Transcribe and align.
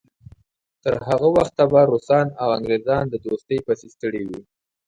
تر 0.83 0.95
هغه 1.09 1.27
وخته 1.37 1.63
به 1.71 1.81
روسان 1.91 2.27
او 2.41 2.49
انګریزان 2.57 3.03
د 3.09 3.15
دوستۍ 3.25 3.59
پسې 3.65 3.87
ستړي 3.95 4.23
وي. 4.29 4.41